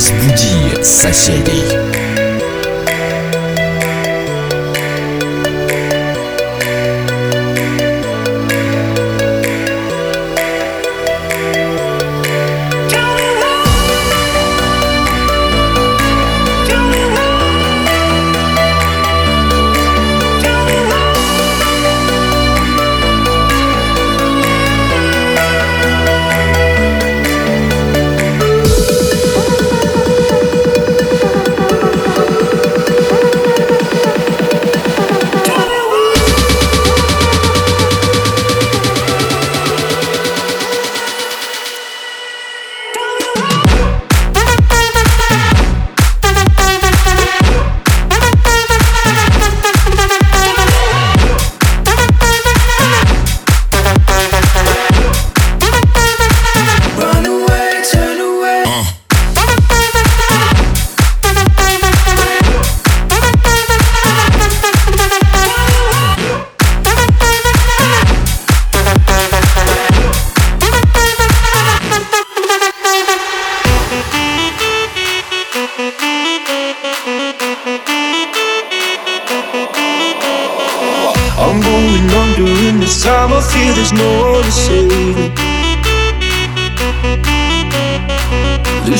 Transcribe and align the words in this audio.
Разбуди 0.00 0.82
соседей. 0.82 1.89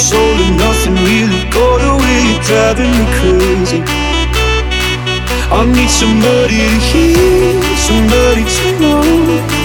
All 0.02 0.17
and 0.17 0.57
nothing 0.57 0.95
really 1.05 1.45
got 1.53 1.77
away, 1.77 2.33
you're 2.33 2.41
driving 2.41 2.89
me 2.89 3.05
crazy. 3.21 3.81
I 5.53 5.61
need 5.77 5.93
somebody 5.93 6.58
to 6.58 6.77
hear, 6.89 7.61
somebody 7.77 8.42
to 8.42 8.67
know, 8.81 9.05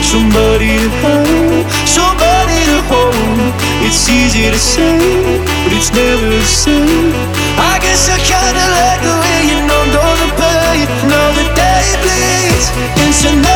somebody 0.05 0.77
to 0.77 0.89
have, 1.01 1.65
somebody 1.89 2.59
to 2.69 2.79
hold. 2.85 3.49
It's 3.81 4.05
easy 4.13 4.53
to 4.53 4.61
say, 4.61 5.41
but 5.65 5.73
it's 5.73 5.91
never 5.97 6.29
the 6.29 6.45
same. 6.45 7.17
I 7.57 7.81
guess 7.81 8.05
I 8.13 8.21
kinda 8.21 8.65
like 8.77 9.01
the 9.09 9.17
way 9.17 9.41
you 9.51 9.59
numbed 9.65 9.97
all 9.97 10.17
the 10.21 10.31
pain. 10.37 10.85
Now 11.09 11.33
the 11.33 11.47
day 11.57 11.87
bleeds 12.05 12.67
into 13.03 13.31
nightfall, 13.41 13.56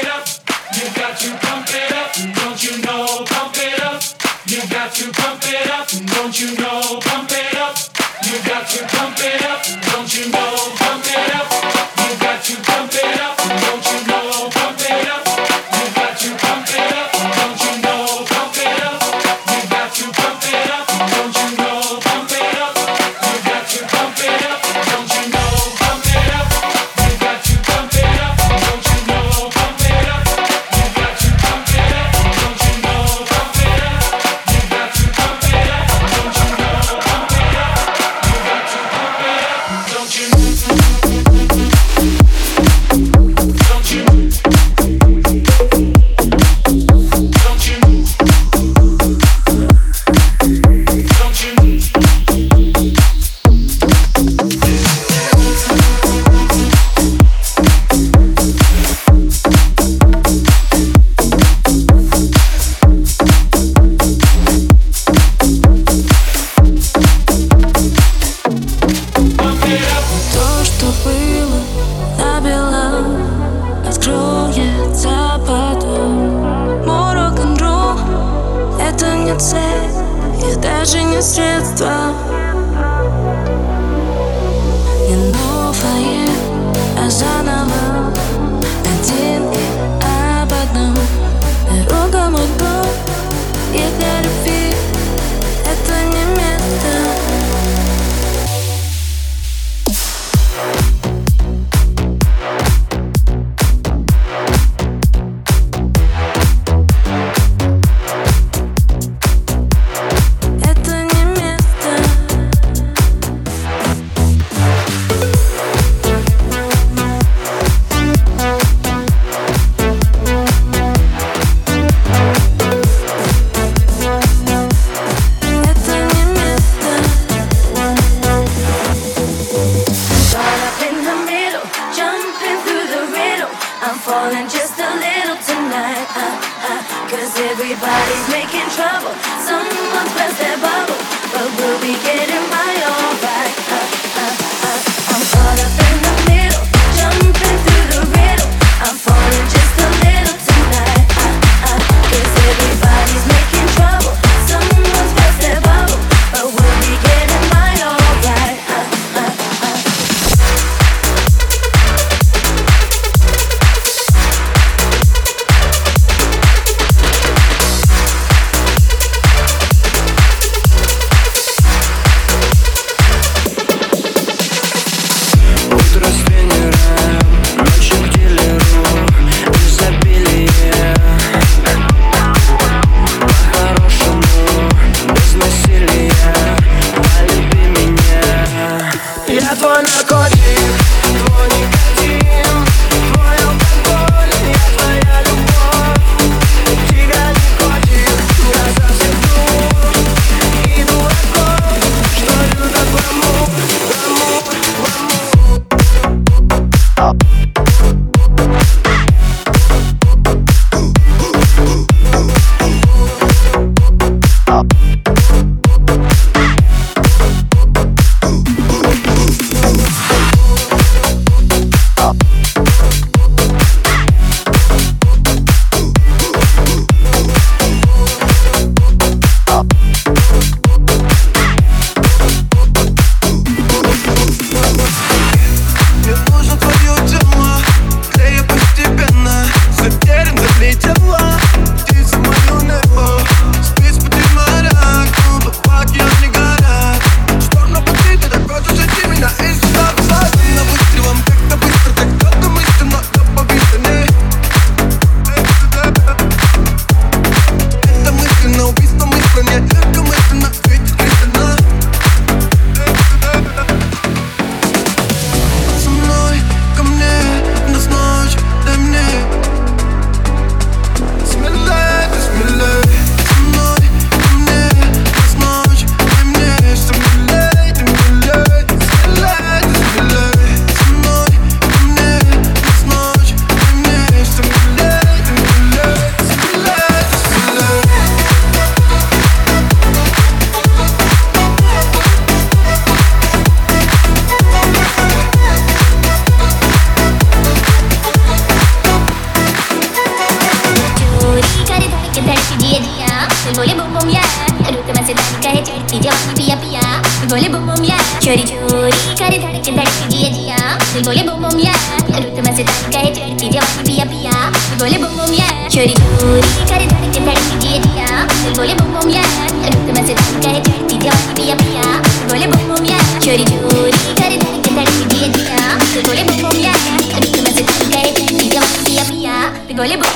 Everybody's 137.41 138.29
making 138.29 138.69
trouble. 138.69 139.13
Someone's 139.41 140.13
burst 140.13 140.37
their 140.37 140.57
bubble, 140.57 140.93
but 141.33 141.49
we'll 141.57 141.81
be 141.81 141.97
getting 142.05 142.45
by 142.53 142.69
alright. 142.85 143.55
Uh, 143.65 143.81
uh, 143.81 144.29
uh, 144.29 144.69
uh. 144.69 144.79
I'm 145.09 145.23
caught 145.25 145.59
up 145.65 145.73
in 145.89 146.01
the 146.03 146.20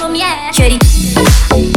home, 0.06 0.16
yeah. 0.16 0.52
Shorty. 0.52 1.75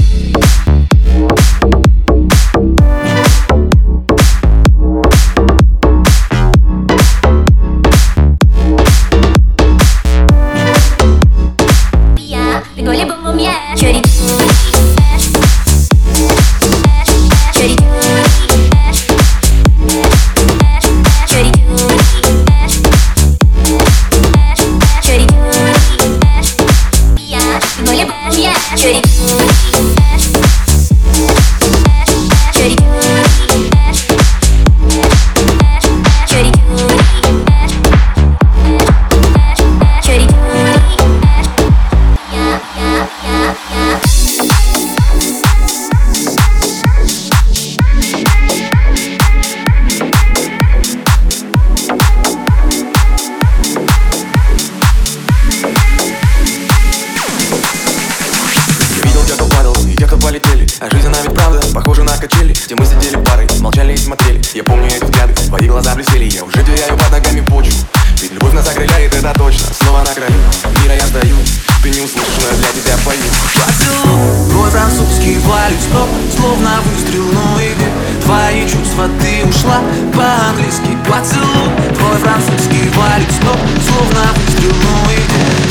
Валюс 75.47 75.81
стоп 75.81 76.09
Словно 76.37 76.81
выстрел, 76.83 77.25
но 77.33 77.61
и 77.61 77.75
твои 78.23 78.63
чувства 78.63 79.09
Ты 79.21 79.49
ушла 79.49 79.81
по-английски. 80.15 80.97
Поцелуй, 81.09 81.71
твой 81.97 82.17
французский 82.19 82.89
валюс 82.95 83.35
стоп 83.37 83.59
Словно 83.87 84.33
выстрел, 84.35 84.73
но 84.85 85.11
и 85.11 85.21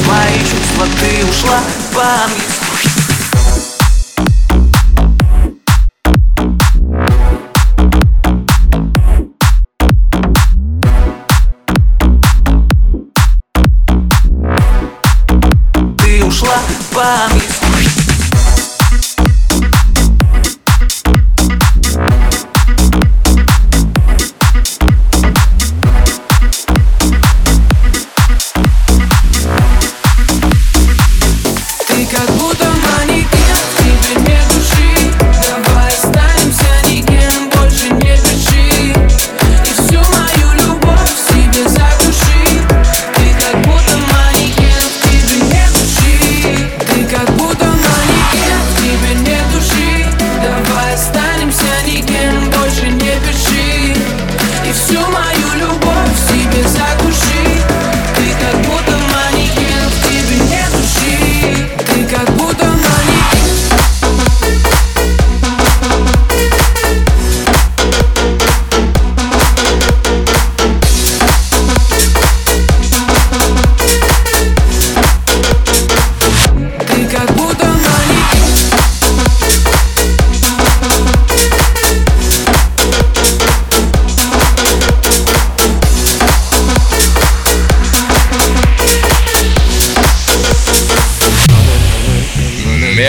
твои 0.04 0.40
чувства 0.40 0.86
Ты 1.00 1.26
ушла 1.26 1.60
по-английски. 1.94 2.58
Ушла 16.28 16.58
по-английски 16.94 17.57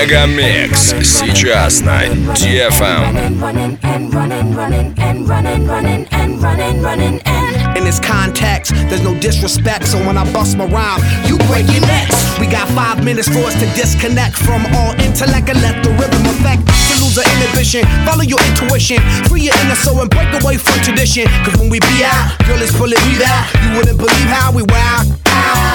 Мегамикс 0.08 0.96
сейчас 1.04 1.82
на 1.82 2.04
DFM. 2.34 3.38
running 3.42 3.78
and 3.84 4.14
running, 4.14 4.56
running 4.56 4.94
and 4.98 5.28
running, 5.28 5.68
running 5.68 6.08
and 6.12 6.42
running, 6.42 6.82
running 6.82 7.22
and 7.26 7.78
In 7.78 7.84
this 7.84 8.00
context, 8.00 8.72
there's 8.88 9.04
no 9.04 9.14
disrespect, 9.20 9.86
so 9.86 9.98
when 10.08 10.18
I 10.18 10.24
bust 10.32 10.56
my 10.56 10.66
rhyme, 10.68 11.02
you 11.28 11.38
break 11.50 11.68
your 11.68 11.82
necks. 11.82 12.16
We 12.40 12.48
got 12.48 12.70
five 12.70 13.04
minutes 13.04 13.28
for 13.28 13.44
us 13.44 13.56
to 13.60 13.68
disconnect 13.76 14.38
from 14.38 14.66
all 14.74 14.94
intellect 15.04 15.50
and 15.50 15.62
let 15.62 15.84
the 15.84 15.92
rhythm 16.00 16.24
affect. 16.32 16.64
To 16.64 16.94
lose 17.04 17.16
the 17.16 17.26
inhibition, 17.36 17.84
follow 18.08 18.24
your 18.24 18.40
intuition, 18.48 19.00
free 19.28 19.52
your 19.52 19.56
inner 19.66 19.76
soul 19.76 20.00
and 20.00 20.10
break 20.10 20.32
away 20.42 20.56
from 20.56 20.80
tradition. 20.80 21.28
Cause 21.44 21.60
when 21.60 21.70
we 21.70 21.80
be 21.82 22.08
out, 22.08 22.40
girl, 22.48 22.62
it's 22.62 22.72
pulling 22.72 23.04
me 23.04 23.20
out. 23.26 23.52
You 23.60 23.76
wouldn't 23.76 23.98
believe 23.98 24.30
how 24.32 24.54
we 24.54 24.64
wow. 24.64 25.04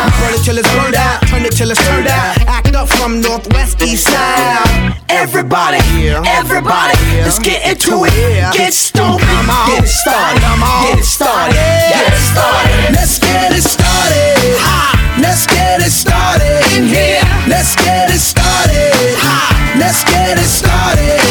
we 0.06 0.12
burn 0.20 0.34
it 0.34 0.44
till 0.44 0.58
it's 0.58 0.70
burned 0.76 0.96
out, 0.96 1.22
turn 1.28 1.44
it 1.46 1.54
till 1.54 1.72
it's 1.72 1.82
turned 1.88 2.08
out. 2.08 2.38
Act 2.48 2.76
up 2.76 2.90
from 2.90 3.22
northwest, 3.22 3.82
east 3.82 4.08
side. 4.08 4.94
Everybody, 5.10 5.80
everybody, 6.26 6.98
let's 7.24 7.40
get 7.40 7.66
into 7.66 8.06
it. 8.06 8.14
Get 8.54 8.74
stoned, 8.74 9.20
get 9.20 9.84
it 9.84 9.88
started, 9.88 10.42
get 10.42 11.00
it 11.00 11.06
started, 11.06 11.56
get 11.56 12.14
it 12.14 12.24
started. 12.32 12.96
Let's 12.96 13.20
get 13.20 13.52
it 13.52 13.64
started. 13.64 14.94
Let's 15.22 15.46
get 15.48 15.80
it 15.80 15.92
started 15.92 16.62
in 16.76 16.88
here. 16.88 17.22
Let's 17.48 17.76
get 17.76 18.10
it 18.10 18.20
started. 18.20 19.18
Let's 19.78 20.04
get 20.04 20.38
it 20.38 20.50
started 20.50 21.23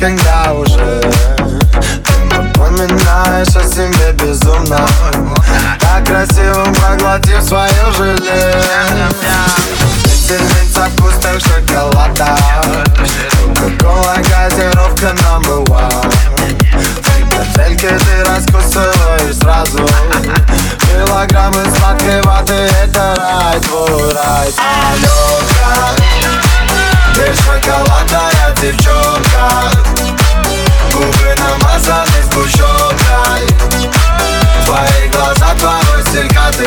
broken 0.00 0.16
down 0.24 0.37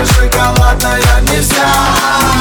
шоколадная 0.05 1.21
нельзя. 1.29 2.40